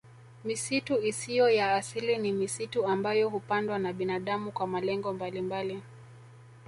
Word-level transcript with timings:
Misitu 0.43 1.01
isiyo 1.03 1.49
ya 1.49 1.75
asili 1.75 2.17
ni 2.17 2.31
misitu 2.31 2.87
ambayo 2.87 3.29
hupandwa 3.29 3.79
na 3.79 3.93
binadamu 3.93 4.51
kwa 4.51 4.67
malengo 4.67 5.13
mbalimbali 5.13 5.81